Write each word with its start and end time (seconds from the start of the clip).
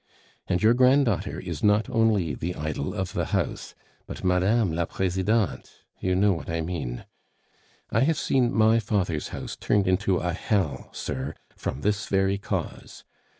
And 0.47 0.63
your 0.63 0.73
granddaughter 0.73 1.39
is 1.39 1.61
not 1.63 1.87
only 1.87 2.33
the 2.33 2.55
idol 2.55 2.95
of 2.95 3.13
the 3.13 3.25
house, 3.37 3.75
but 4.07 4.23
Mme. 4.23 4.71
la 4.73 4.85
Presidente... 4.87 5.69
you 5.99 6.15
know 6.15 6.33
what 6.33 6.49
I 6.49 6.59
mean. 6.59 7.05
I 7.91 7.99
have 7.99 8.17
seen 8.17 8.51
my 8.51 8.79
father's 8.79 9.27
house 9.27 9.55
turned 9.55 9.87
into 9.87 10.17
a 10.17 10.33
hell, 10.33 10.89
sir, 10.91 11.35
from 11.55 11.81
this 11.81 12.07
very 12.07 12.39
cause. 12.39 13.03